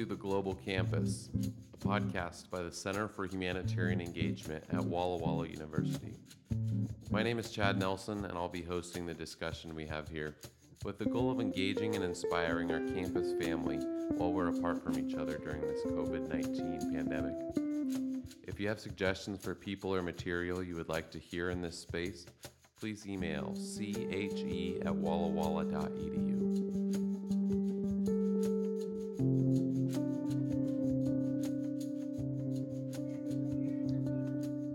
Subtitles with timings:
[0.00, 1.28] to the Global Campus,
[1.74, 6.14] a podcast by the Center for Humanitarian Engagement at Walla Walla University.
[7.10, 10.36] My name is Chad Nelson, and I'll be hosting the discussion we have here
[10.86, 13.76] with the goal of engaging and inspiring our campus family
[14.16, 17.34] while we're apart from each other during this COVID 19 pandemic.
[18.48, 21.78] If you have suggestions for people or material you would like to hear in this
[21.78, 22.24] space,
[22.78, 26.39] please email che at wallawalla.edu.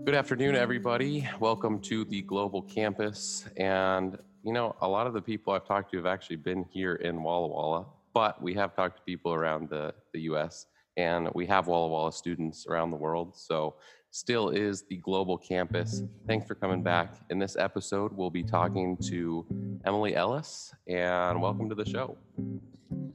[0.06, 1.28] Good afternoon, everybody.
[1.40, 3.44] Welcome to the Global Campus.
[3.56, 6.94] And, you know, a lot of the people I've talked to have actually been here
[6.94, 11.44] in Walla Walla, but we have talked to people around the, the US and we
[11.46, 13.36] have Walla Walla students around the world.
[13.36, 13.74] So,
[14.12, 16.04] still is the Global Campus.
[16.28, 17.16] Thanks for coming back.
[17.30, 19.44] In this episode, we'll be talking to
[19.84, 22.16] Emily Ellis, and welcome to the show.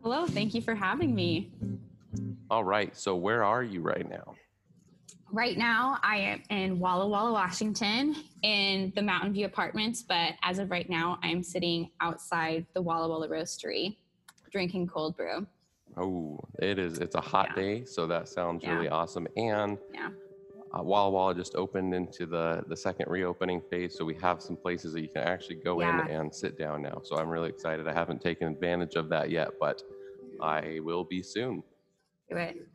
[0.04, 1.54] Hello, thank you for having me.
[2.50, 4.36] All right, so where are you right now?
[5.34, 10.04] Right now, I am in Walla Walla, Washington, in the Mountain View Apartments.
[10.04, 13.98] But as of right now, I'm sitting outside the Walla Walla Roastery,
[14.52, 15.48] drinking cold brew.
[15.96, 17.00] Oh, it is.
[17.00, 17.64] It's a hot Yeah.
[17.64, 18.74] day, so that sounds Yeah.
[18.76, 19.26] really awesome.
[19.38, 20.12] And Yeah.
[20.78, 24.58] uh, Walla Walla just opened into the the second reopening phase, so we have some
[24.58, 27.00] places that you can actually go in and sit down now.
[27.04, 27.88] So I'm really excited.
[27.88, 29.82] I haven't taken advantage of that yet, but
[30.42, 31.64] I will be soon.
[32.30, 32.68] Do it.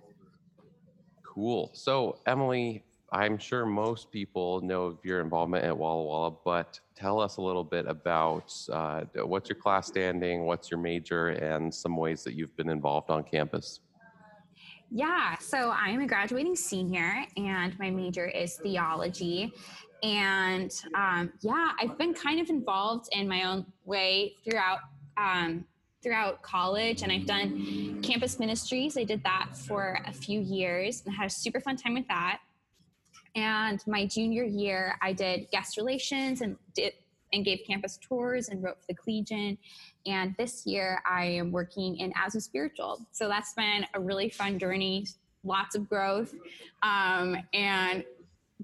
[1.36, 1.68] Cool.
[1.74, 7.20] So, Emily, I'm sure most people know of your involvement at Walla Walla, but tell
[7.20, 11.94] us a little bit about uh, what's your class standing, what's your major, and some
[11.94, 13.80] ways that you've been involved on campus.
[14.90, 19.52] Yeah, so I'm a graduating senior, and my major is theology.
[20.02, 24.78] And um, yeah, I've been kind of involved in my own way throughout
[25.18, 25.66] um,
[26.06, 28.96] throughout college, and I've done campus ministries.
[28.96, 32.38] I did that for a few years and had a super fun time with that.
[33.34, 36.92] And my junior year, I did guest relations and did
[37.32, 39.58] and gave campus tours and wrote for the Collegian.
[40.06, 43.04] And this year, I am working in ASWWU Spiritual.
[43.10, 45.08] So that's been a really fun journey,
[45.42, 46.32] lots of growth,
[46.84, 48.04] um, and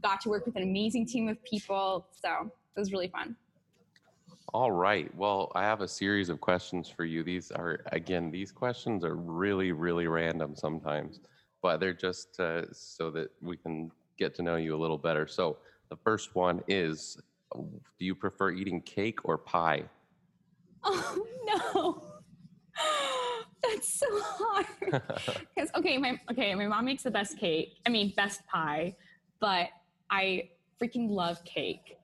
[0.01, 2.07] got to work with an amazing team of people.
[2.23, 3.35] So it was really fun.
[4.55, 5.11] All right.
[5.17, 7.23] Well, I have a series of questions for you.
[7.23, 11.21] These are, again, these questions are really, really random sometimes,
[11.63, 15.27] but they're just uh, so that we can get to know you a little better.
[15.27, 15.57] So,
[15.89, 17.19] the first one is
[17.55, 19.85] Do you prefer eating cake or pie?
[20.85, 22.03] Oh no.
[23.63, 24.67] That's so hard.
[25.55, 27.75] Because okay, my okay, my mom makes the best cake.
[27.87, 28.97] I mean, best pie,
[29.41, 29.69] but
[30.11, 30.51] I
[30.83, 31.97] freaking love cake.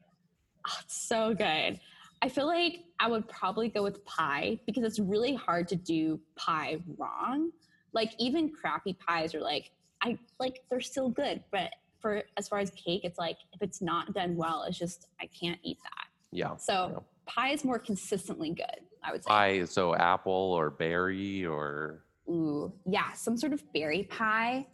[0.66, 1.80] Oh, it's so good.
[2.22, 6.20] I feel like I would probably go with pie because it's really hard to do
[6.36, 7.50] pie wrong.
[7.92, 9.70] Like even crappy pies are like
[10.02, 11.70] I like they're still good, but
[12.00, 15.26] for as far as cake, it's like if it's not done well, it's just I
[15.26, 16.06] can't eat that.
[16.32, 16.56] Yeah.
[16.56, 17.32] So Yeah.
[17.32, 19.28] pie is more consistently good, I would say.
[19.28, 24.66] Pie, so apple or berry or Ooh, yeah, some sort of berry pie,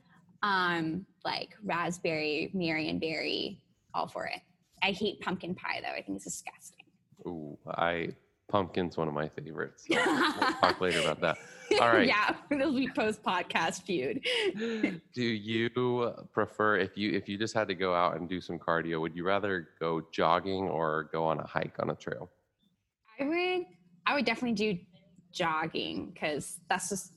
[0.42, 3.58] um, like raspberry, marionberry,
[3.94, 4.40] all for it.
[4.82, 5.92] I hate pumpkin pie though.
[5.92, 6.83] I think it's disgusting.
[7.26, 8.10] Ooh, I
[8.48, 9.84] pumpkin's one of my favorites.
[9.88, 11.38] So we'll talk later about that.
[11.80, 12.06] All right.
[12.06, 14.24] yeah, it'll be post podcast feud.
[15.14, 18.58] do you prefer if you if you just had to go out and do some
[18.58, 22.30] cardio would you rather go jogging or go on a hike on a trail
[23.18, 23.66] I would,
[24.06, 24.78] I would definitely do
[25.32, 27.12] jogging because that's just,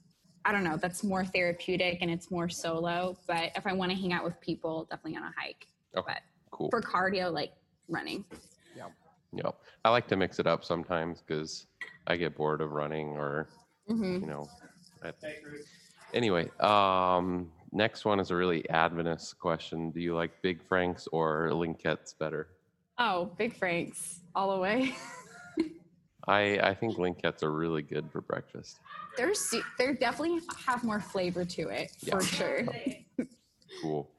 [0.46, 3.18] I don't know, that's more therapeutic and it's more solo.
[3.28, 5.68] But if I want to hang out with people, definitely on a hike.
[5.96, 6.14] Okay.
[6.14, 6.22] But
[6.52, 7.54] cool for cardio, like
[7.88, 8.26] running.
[8.76, 8.86] yeah
[9.86, 11.68] i like to mix it up sometimes because
[12.08, 13.50] i get bored of running or
[13.88, 14.48] hmm you know
[15.04, 15.12] I,
[16.14, 21.50] anyway um next one is a really adventist question do you like big franks or
[21.52, 22.50] Linketts better
[23.00, 24.96] Oh, Big Franks all the way.
[26.28, 28.80] i i think Linketts are really good for breakfast
[29.18, 29.34] They're
[29.78, 32.18] they're definitely have more flavor to it Yeah.
[32.18, 32.66] for sure.
[33.82, 34.10] Cool.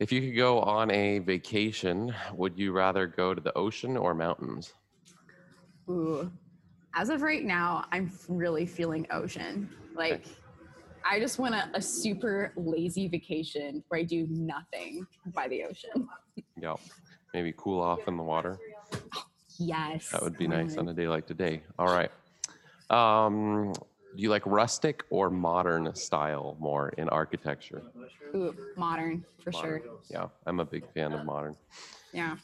[0.00, 4.14] If you could go on a vacation, would you rather go to the ocean or
[4.14, 4.72] mountains?
[5.90, 6.32] Ooh,
[6.94, 9.68] as of right now, I'm really feeling ocean.
[9.94, 10.24] Like,
[11.04, 16.08] I just want a, a super lazy vacation where I do nothing by the ocean.
[16.60, 16.74] Yeah.
[17.32, 18.58] Maybe cool off in the water.
[19.58, 21.62] Yes, That would be nice on a day like today.
[21.78, 22.10] All right.
[22.90, 23.72] Um,
[24.16, 27.82] do you like rustic or modern style more in architecture?
[28.34, 29.82] Ooh, modern for Modern.
[29.82, 29.90] sure.
[30.10, 31.56] Yeah, I'm a big fan of modern.
[32.12, 32.36] Yeah.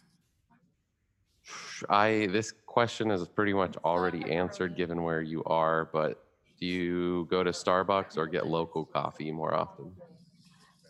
[1.89, 6.23] I this question is pretty much already answered given where you are, but
[6.61, 9.93] Do you go to Starbucks or get local coffee more often?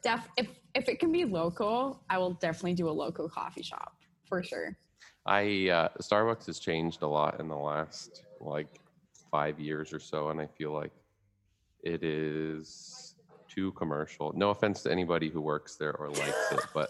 [0.02, 3.92] Def if if it can be local, I will definitely do a local coffee shop
[4.24, 4.78] for sure.
[5.26, 8.80] I uh, Starbucks has changed a lot in the last like
[9.36, 10.92] five years or so, and I feel like
[11.82, 13.16] it is
[13.54, 14.32] too commercial.
[14.34, 16.88] No offense to anybody who works there or likes it, but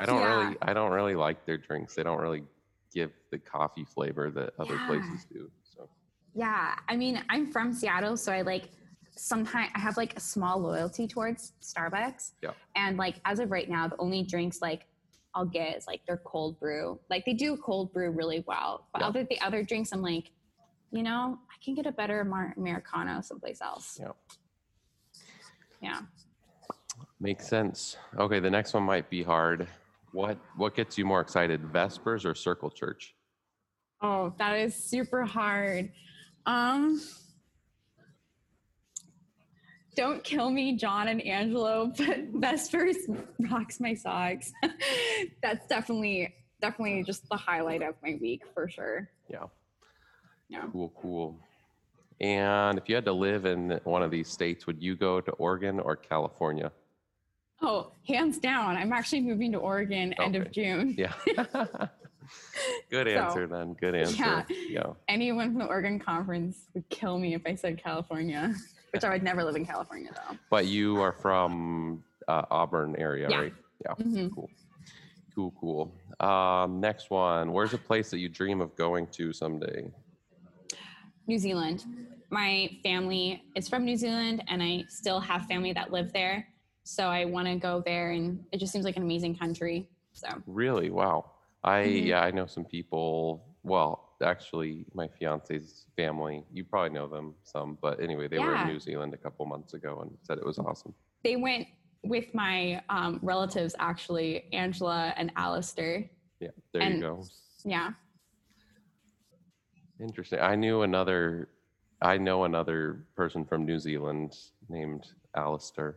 [0.00, 0.34] I don't Yeah.
[0.34, 1.94] really I don't really like their drinks.
[1.94, 2.44] They don't really
[2.92, 4.86] give the coffee flavor that other Yeah.
[4.86, 5.50] places do.
[5.62, 5.88] So
[6.34, 8.64] Yeah, I mean, I'm from Seattle, so I like
[9.16, 12.32] sometimes I have like a small loyalty towards Starbucks.
[12.42, 12.50] Yeah.
[12.74, 14.82] And like as of right now, the only drinks like
[15.34, 17.00] I'll get is like their cold brew.
[17.08, 19.08] Like they do cold brew really well, but Yeah.
[19.08, 20.30] other the other drinks, I'm like,
[20.90, 23.98] you know, I can get a better Mar- Americano someplace else.
[24.00, 24.12] Yeah.
[25.82, 26.00] Yeah.
[27.20, 27.96] makes sense.
[28.18, 29.68] Okay, the next one might be hard.
[30.12, 33.14] What what gets you more excited, Vespers or Circle Church?
[34.00, 35.92] Oh, that is super hard.
[36.46, 37.00] Um
[39.96, 42.96] don't kill me, John and Angelo, but Vespers
[43.50, 44.52] rocks my socks.
[45.42, 49.10] That's definitely definitely just the highlight of my week for sure.
[49.28, 49.44] Yeah.
[50.48, 50.64] Yeah.
[50.72, 51.36] Cool, cool.
[52.20, 55.30] And if you had to live in one of these states, would you go to
[55.32, 56.72] Oregon or California?
[57.62, 58.76] Oh, hands down.
[58.76, 60.94] I'm actually moving to Oregon end of June.
[60.96, 61.12] Yeah.
[62.90, 63.74] Good So, answer then.
[63.74, 64.16] Good answer.
[64.16, 64.42] yeah.
[64.68, 64.86] Yeah.
[65.08, 68.54] Anyone from the Oregon conference would kill me if I said California,
[68.92, 70.36] which I would never live in California though.
[70.50, 73.40] But you are from uh, Auburn area, Yeah.
[73.40, 73.54] right?
[73.84, 73.94] Yeah.
[74.04, 74.34] Mhm.
[74.34, 74.50] Cool.
[75.34, 76.26] Cool, cool.
[76.26, 77.52] Um, next one.
[77.52, 79.90] Where's a place that you dream of going to someday?
[81.26, 81.84] New Zealand.
[82.30, 86.46] My family is from New Zealand, and I still have family that live there.
[86.84, 89.88] So I want to go there, and it just seems like an amazing country.
[90.12, 90.90] So Really?
[90.90, 91.32] Wow.
[91.64, 92.06] I Mhm.
[92.06, 93.56] yeah, I know some people.
[93.62, 96.44] Well, actually, my fiance's family.
[96.52, 99.74] You probably know them some, but anyway, they were in New Zealand a couple months
[99.74, 100.94] ago and said it was awesome.
[101.24, 101.66] they went
[102.04, 106.08] with my um, relatives, actually, Angela and Alistair.
[106.38, 107.24] Yeah, there you go.
[107.64, 107.90] Yeah.
[110.00, 110.40] Interesting.
[110.40, 111.48] I knew another.
[112.02, 114.36] I know another person from New Zealand
[114.68, 115.96] named Alistair.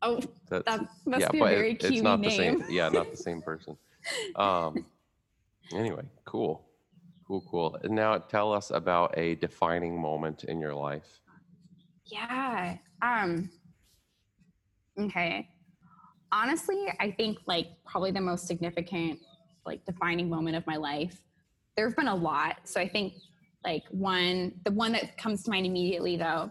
[0.00, 2.30] Oh, That's that must yeah, be a but it- very it's cute not name.
[2.30, 2.64] the same.
[2.70, 3.76] Yeah, not the same person.
[4.34, 4.84] Um.
[5.72, 6.66] anyway, cool,
[7.24, 7.78] cool, cool.
[7.84, 11.20] And now tell us about a defining moment in your life.
[12.06, 12.78] Yeah.
[13.00, 13.48] Um
[14.98, 15.48] okay.
[16.32, 19.20] Honestly, I think like probably the most significant
[19.64, 21.22] like defining moment of my life.
[21.76, 22.56] There've been a lot.
[22.64, 23.14] So I think
[23.64, 26.50] like one the one that comes to mind immediately though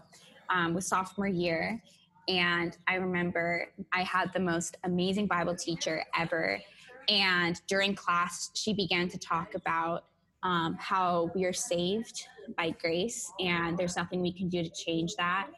[0.50, 1.82] um, was sophomore year.
[2.28, 6.60] And I remember I had the most amazing Bible teacher ever.
[7.08, 10.04] And during class she began to talk about
[10.42, 12.26] um, how we are saved
[12.56, 15.48] by grace and there's nothing we can do to change that.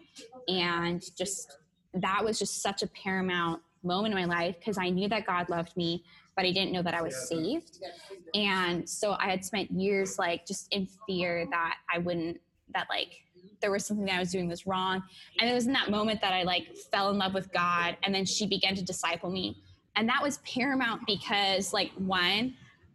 [0.49, 1.56] And just
[1.94, 5.49] that was just such a paramount moment in my life because i knew that god
[5.49, 6.02] loved me
[6.36, 7.81] but i didn't know that i was saved.
[8.34, 12.41] And so i had spent years like just in fear that i wouldn't
[12.74, 13.20] that like
[13.60, 15.03] there was something that i was doing was wrong.
[15.38, 18.14] And it was in that moment that i like fell in love with god and
[18.14, 19.56] then she began to disciple me.
[19.96, 22.55] And that was paramount because like one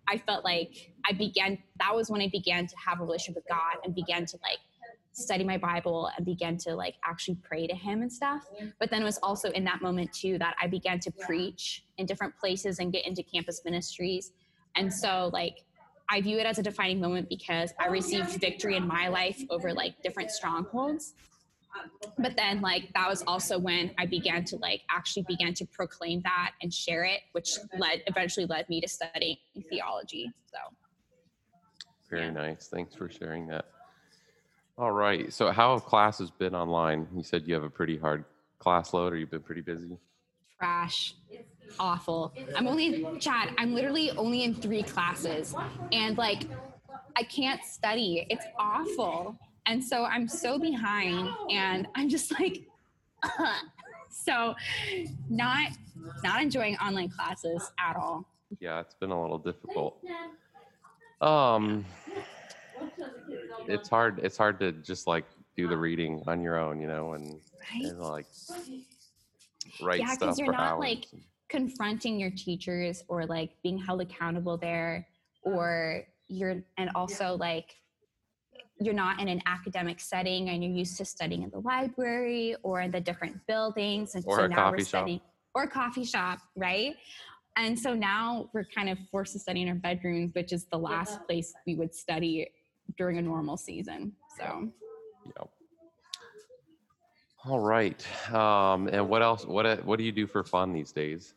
[0.09, 3.47] I felt like I began, that was when I began to have a relationship with
[3.47, 4.57] God and began to like
[5.19, 8.43] study my Bible and began to like actually pray to Him and stuff.
[8.79, 12.05] But then it was also in that moment too that I began to preach in
[12.05, 14.31] different places and get into campus ministries.
[14.75, 15.65] And so, like,
[16.09, 19.73] I view it as a defining moment because I received victory in my life over
[19.73, 21.13] like different strongholds.
[22.17, 26.21] But then, like, that was also when I began to like actually began to proclaim
[26.23, 29.37] that and share it, which led eventually led me to studying
[29.69, 30.31] theology.
[30.51, 30.57] So,
[32.09, 32.31] Very Yeah.
[32.31, 32.67] nice.
[32.69, 33.65] Thanks for sharing that.
[34.79, 35.31] All right.
[35.31, 37.07] So, how have classes been online?
[37.15, 38.25] You said you have a pretty hard
[38.59, 39.97] class load, or you've been pretty busy.
[40.59, 41.15] trash
[41.79, 45.55] awful i'm only chad i'm literally only in three classes
[45.93, 46.45] and like
[47.17, 52.61] i can't study it's awful and so i'm so behind and i'm just like
[54.09, 54.55] so
[55.29, 55.71] not
[56.23, 58.25] not enjoying online classes at all
[58.59, 60.03] Yeah, it's been a little difficult.
[61.21, 61.85] Um,
[63.69, 64.19] it's hard.
[64.23, 67.39] It's hard to just like do the reading on your own, you know, and,
[67.71, 68.25] right and like
[69.81, 70.79] write Yeah, stuff you're for not, hours.
[70.79, 71.05] like,
[71.49, 75.07] confronting your teachers or like being held accountable there
[75.41, 77.75] or you're and also like
[78.79, 82.81] you're not in an academic setting and you're used to studying in the library or
[82.81, 85.01] in the different buildings and Or so a now coffee we're shop.
[85.01, 85.21] studying
[85.55, 86.95] or a coffee shop right
[87.57, 90.77] and so now we're kind of forced to study in our bedrooms which is the
[90.77, 92.47] last place we would study
[92.97, 94.69] during a normal season so
[95.37, 95.49] Yep.
[97.45, 98.05] All right.
[98.33, 99.45] Um, and what else?
[99.45, 101.33] What what do you do for fun these days?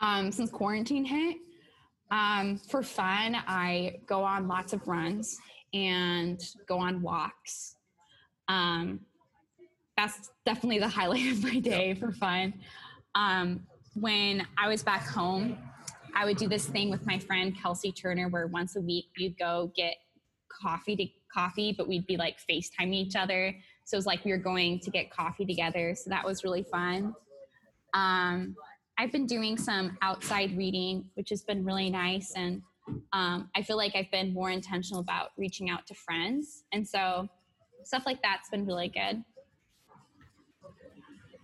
[0.00, 1.36] Um, since quarantine hit,
[2.10, 5.38] um, for fun, I go on lots of runs
[5.72, 7.76] and go on walks.
[8.48, 9.00] Um,
[9.96, 12.54] that's definitely the highlight of my day for fun.
[13.14, 13.60] Um,
[13.94, 15.58] when I was back home,
[16.14, 19.38] I would do this thing with my friend Kelsey Turner, where once a week we'd
[19.38, 19.94] go get
[20.60, 23.54] coffee to coffee, but we'd be like FaceTiming each other.
[23.84, 25.94] So it was like we were going to get coffee together.
[25.94, 27.14] So that was really fun.
[27.94, 28.54] Um,
[28.98, 32.32] I've been doing some outside reading, which has been really nice.
[32.36, 32.62] And
[33.12, 36.64] um, I feel like I've been more intentional about reaching out to friends.
[36.72, 37.28] And so
[37.84, 39.24] stuff like that's been really good.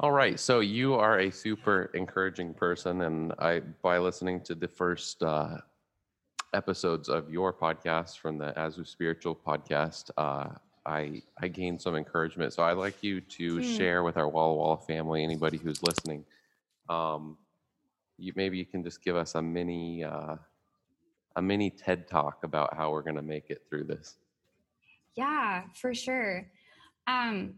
[0.00, 0.38] All right.
[0.38, 3.02] So you are a super encouraging person.
[3.02, 5.59] And I, by listening to the first uh,
[6.55, 10.50] episodes of your podcast from the ASWWU Spiritual podcast, uh,
[10.87, 12.52] I, I gained some encouragement.
[12.52, 13.76] So I'd like you to hmm.
[13.76, 16.25] share with our Walla Walla family, anybody who's listening,
[16.88, 17.37] um,
[18.19, 20.37] you maybe you can just give us a mini uh,
[21.37, 24.17] a mini TED talk about how we're going to make it through this.
[25.14, 26.50] Yeah, for sure.
[27.07, 27.55] Um,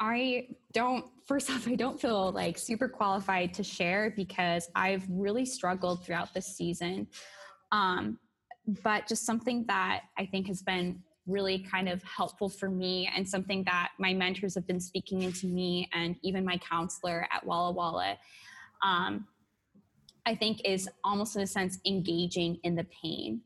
[0.00, 5.44] I don't, first off, I don't feel like super qualified to share because I've really
[5.44, 7.06] struggled throughout this season.
[7.70, 8.18] Um,
[8.82, 13.28] but just something that I think has been really kind of helpful for me and
[13.28, 17.72] something that my mentors have been speaking into me and even my counselor at Walla
[17.72, 18.16] Walla,
[18.82, 19.26] um,
[20.24, 23.42] I think is almost in a sense engaging in the pain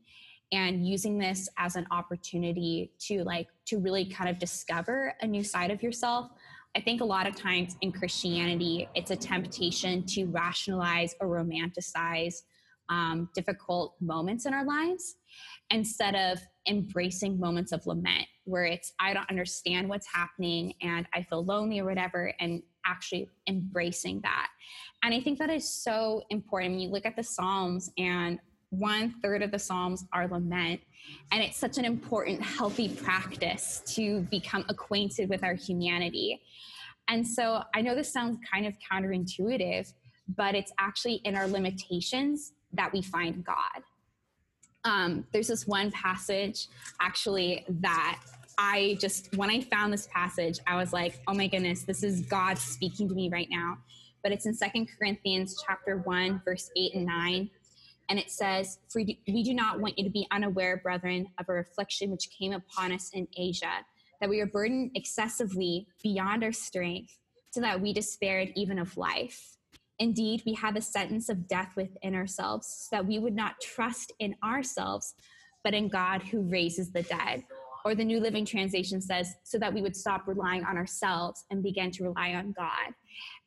[0.51, 5.43] and using this as an opportunity to like to really kind of discover a new
[5.43, 6.31] side of yourself
[6.75, 12.35] i think a lot of times in christianity it's a temptation to rationalize or romanticize
[12.87, 15.15] um, difficult moments in our lives
[15.71, 21.21] instead of embracing moments of lament where it's i don't understand what's happening and i
[21.23, 24.47] feel lonely or whatever and actually embracing that.
[25.03, 26.73] And i think that is so important.
[26.73, 30.81] When you look at the psalms and one third of the Psalms are lament.
[31.31, 36.41] And it's such an important, healthy practice to become acquainted with our humanity.
[37.07, 39.93] And so I know this sounds kind of counterintuitive,
[40.35, 43.83] but it's actually in our limitations that we find God.
[44.83, 46.67] Um, there's this one passage
[46.99, 48.19] actually that
[48.57, 52.21] I just, when I found this passage, I was like, oh my goodness, this is
[52.21, 53.77] God speaking to me right now.
[54.23, 57.49] But it's in Second Corinthians chapter 1, verse 8 and 9
[58.09, 61.53] and it says, For we do not want you to be unaware, brethren, of a
[61.53, 63.85] affliction which came upon us in Asia,
[64.21, 67.17] that we were burdened excessively beyond our strength,
[67.51, 69.57] so that we despaired even of life.
[69.97, 74.11] Indeed, we had the sentence of death within ourselves, so that we would not trust
[74.19, 75.15] in ourselves,
[75.63, 77.43] but in God who raises the dead.
[77.85, 81.63] Or the New Living Translation says, so that we would stop relying on ourselves and
[81.63, 82.93] begin to rely on God.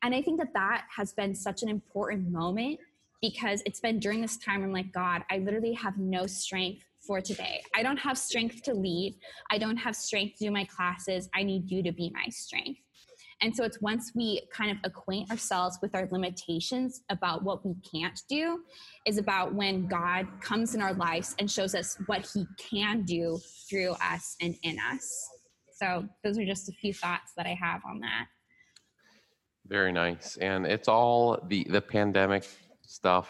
[0.02, 2.78] And I think that that has been such an important moment
[3.20, 7.20] because it's been during this time I'm like, God, I literally have no strength for
[7.20, 7.62] today.
[7.74, 9.18] I don't have strength to lead.
[9.50, 11.28] I don't have strength to do my classes.
[11.34, 12.80] I need you to be my strength.
[13.40, 17.74] And so it's once we kind of acquaint ourselves with our limitations about what we
[17.88, 18.60] can't do,
[19.06, 23.38] is about when God comes in our lives and shows us what he can do
[23.70, 25.28] through us and in us.
[25.72, 28.26] So those are just a few thoughts that I have on that.
[29.68, 30.36] Very nice.
[30.38, 32.48] And it's all the the pandemic
[32.88, 33.28] stuff,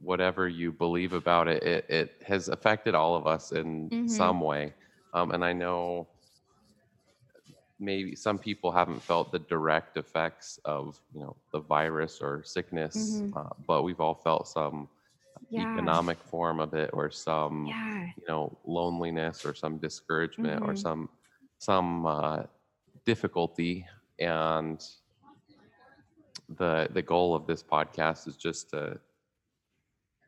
[0.00, 4.08] whatever you believe about it, it, it has affected all of us in mm-hmm.
[4.08, 4.74] some way.
[5.14, 6.08] Um, and I know
[7.78, 12.96] maybe some people haven't felt the direct effects of you know the virus or sickness,
[12.96, 13.38] mm-hmm.
[13.38, 14.88] uh, but we've all felt some
[15.50, 15.72] yeah.
[15.72, 18.06] economic form of it, or some yeah.
[18.16, 20.70] you know loneliness, or some discouragement, mm-hmm.
[20.70, 21.08] or some
[21.58, 22.42] some uh,
[23.04, 23.86] difficulty.
[24.18, 24.84] And
[26.48, 28.98] the the goal of this podcast is just to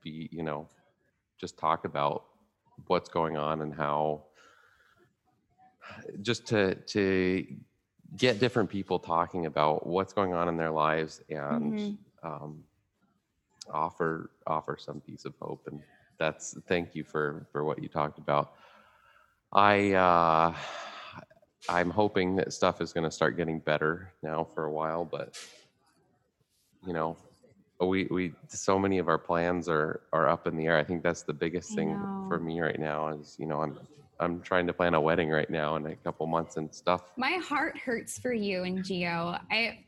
[0.03, 0.67] be you know
[1.39, 2.25] just talk about
[2.87, 4.23] what's going on and how
[6.23, 7.47] just to to
[8.17, 12.27] get different people talking about what's going on in their lives and mm-hmm.
[12.27, 12.65] um,
[13.71, 15.81] offer offer some piece of hope and
[16.19, 18.55] that's thank you for for what you talked about
[19.53, 20.55] i uh
[21.69, 25.39] i'm hoping that stuff is going to start getting better now for a while but
[26.87, 27.17] you know,
[27.81, 30.77] we we so many of our plans are are up in the air.
[30.77, 31.97] I think that's the biggest thing
[32.29, 33.79] for me right now is you know I'm
[34.21, 37.03] I'm trying to plan a wedding right now in a couple months and stuff.
[37.17, 39.39] My heart hurts for you and Geo.
[39.51, 39.79] I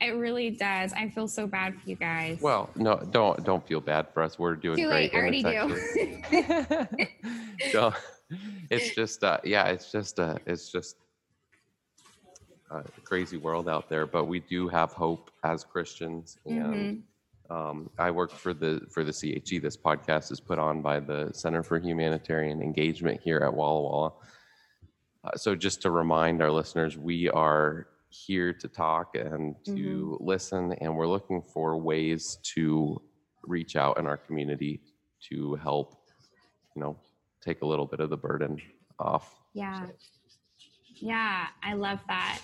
[0.00, 0.92] it really does.
[0.94, 2.40] I feel so bad for you guys.
[2.40, 4.38] Well, no, don't don't feel bad for us.
[4.38, 5.12] We're doing Too great.
[5.12, 5.14] Late.
[5.14, 6.86] I already do.
[7.70, 7.92] so,
[8.70, 10.96] it's just uh, yeah, it's just uh, it's just
[12.70, 16.38] a crazy world out there, but we do have hope as Christians.
[16.46, 17.04] And
[17.50, 17.54] Mhm.
[17.54, 19.58] um, I work for the for the CHE.
[19.58, 24.12] This podcast is put on by the Center for Humanitarian Engagement here at Walla Walla.
[25.24, 30.72] Uh, so just to remind our listeners, we are here to talk and to listen,
[30.74, 33.00] and we're looking for ways to
[33.42, 34.80] reach out in our community
[35.28, 35.96] to help,
[36.74, 36.96] you know,
[37.40, 38.60] take a little bit of the burden
[38.98, 39.38] off.
[39.54, 39.86] Yeah.
[40.96, 42.40] Yeah, I love that.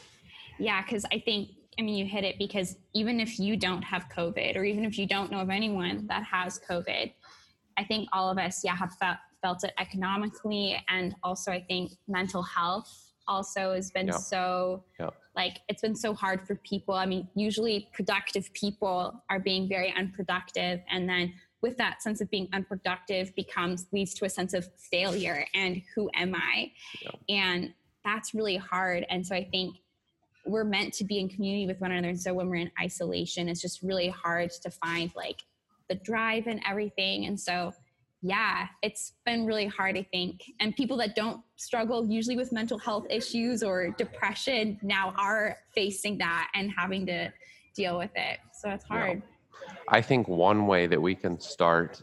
[0.59, 4.09] Yeah, because I think, I mean, you hit it because even if you don't have
[4.09, 7.13] COVID or even if you don't know of anyone that has COVID,
[7.79, 10.83] I think all of us, yeah, have felt, felt it economically.
[10.89, 14.17] And also, I think mental health also has been Yeah.
[14.17, 15.11] so, Yeah.
[15.35, 16.95] like, it's been so hard for people.
[16.95, 20.83] I mean, usually productive people are being very unproductive.
[20.89, 25.45] And then with that sense of being unproductive becomes leads to a sense of failure
[25.55, 26.73] and who am I?
[27.29, 29.05] And that's really hard.
[29.11, 29.77] And so I think
[30.47, 32.09] we're meant to be in community with one another.
[32.09, 35.43] And so when we're in isolation, it's just really hard to find like
[35.89, 37.27] the drive and everything.
[37.27, 37.73] And so,
[38.23, 40.43] yeah, it's been really hard, I think.
[40.61, 46.19] And people that don't struggle usually with mental health issues or depression now are facing
[46.19, 47.33] that and having to
[47.75, 48.39] deal with it.
[48.53, 48.99] So it's Yeah.
[48.99, 49.23] hard.
[49.89, 52.03] I think one way that we can start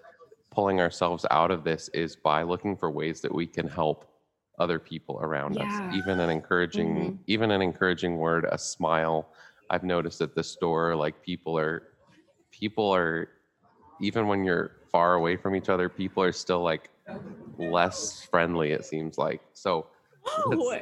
[0.52, 4.06] pulling ourselves out of this is by looking for ways that we can help
[4.60, 5.66] other people around Yeah.
[5.66, 5.90] Mm-hmm.
[5.90, 5.96] us.
[5.96, 9.30] Even an encouraging, even an encouraging word, a smile.
[9.70, 11.84] I've noticed at the store, like people are,
[12.52, 13.30] people are,
[14.00, 16.90] even when you're far away from each other, people are still like
[17.58, 18.72] less friendly.
[18.72, 19.88] It seems like so.
[20.28, 20.80] Oh.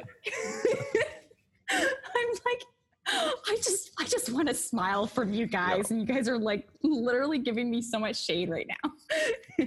[1.70, 2.62] I'm like,
[3.06, 6.68] I just, I just want to smile from you guys, and you guys are like
[6.82, 8.92] literally giving me so much shade right now.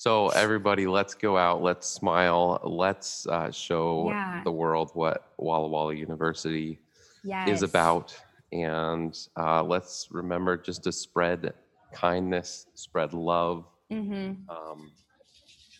[0.00, 1.62] So everybody, let's go out.
[1.62, 2.58] Let's smile.
[2.64, 4.40] Let's uh, show Yeah.
[4.44, 6.78] the world what Walla Walla University
[7.22, 7.48] Yes.
[7.50, 8.16] is about.
[8.50, 11.52] And uh, let's remember just to spread
[11.92, 13.66] kindness, spread love.
[13.92, 14.48] Mm-hmm.
[14.48, 14.90] Um,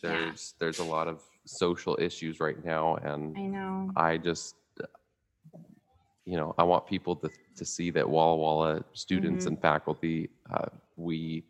[0.03, 0.09] Yeah.
[0.11, 3.89] there's there's a lot of social issues right now, and I know.
[3.95, 4.53] I just
[6.25, 9.47] you know I want people to to see that Walla Walla students Mhm.
[9.47, 11.43] and faculty uh, we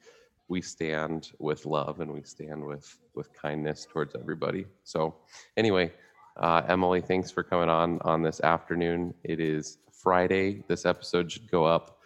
[0.52, 4.66] we stand with love and we stand with with kindness towards everybody.
[4.84, 5.16] So
[5.56, 5.94] anyway,
[6.36, 9.14] uh, Emily, thanks for coming on on this afternoon.
[9.24, 10.64] It is Friday.
[10.68, 12.00] This episode should go up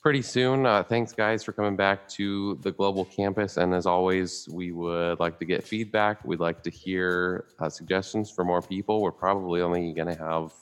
[0.00, 0.64] pretty soon.
[0.64, 3.58] Uh, thanks, guys, for coming back to the global campus.
[3.58, 6.24] And as always, we would like to get feedback.
[6.24, 9.02] We'd like to hear uh, suggestions for more people.
[9.02, 10.52] We're probably only going to have,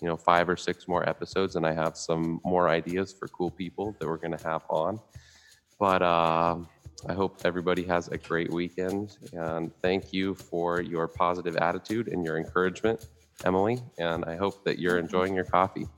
[0.00, 3.50] you know, five or six more episodes, and I have some more ideas for cool
[3.50, 4.98] people that we're going to have on.
[5.82, 6.58] But uh,
[7.08, 12.24] I hope everybody has a great weekend, and thank you for your positive attitude and
[12.24, 13.08] your encouragement,
[13.44, 13.80] Emily.
[13.98, 15.88] And I hope that you're enjoying your coffee.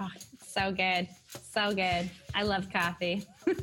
[0.00, 0.08] Oh,
[0.46, 1.08] so good,
[1.42, 2.08] so good.
[2.36, 3.26] I love coffee.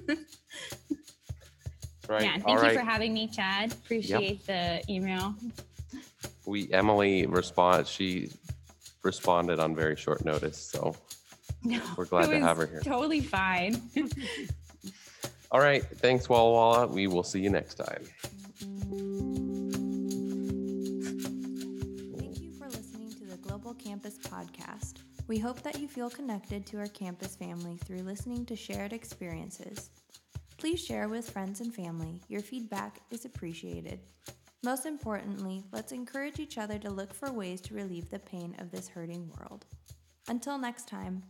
[2.09, 2.23] Right.
[2.23, 2.85] Yeah, and All thank you right.
[2.85, 3.71] for having me, Chad.
[3.71, 5.33] Appreciate the email.
[6.45, 7.87] we Emily respond.
[7.87, 8.29] She
[9.03, 10.97] responded on very short notice, so
[11.63, 12.81] No, We're glad to have her here.
[12.81, 13.81] Totally fine.
[15.53, 15.83] all right.
[15.83, 16.87] Thanks, Walla Walla.
[16.87, 18.03] We will see you next time.
[22.17, 24.95] Thank you for listening to the Global Campus Podcast.
[25.27, 29.91] We hope that you feel connected to our campus family through listening to shared experiences.
[30.57, 32.19] Please share with friends and family.
[32.29, 33.99] Your feedback is appreciated.
[34.63, 38.71] Most importantly, let's encourage each other to look for ways to relieve the pain of
[38.71, 39.65] this hurting world.
[40.27, 41.21] Until next time.